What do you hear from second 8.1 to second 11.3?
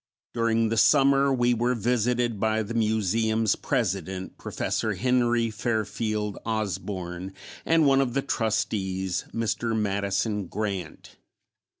the Trustees, Mr. Madison Grant.